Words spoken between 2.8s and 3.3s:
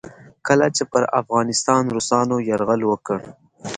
وکړ.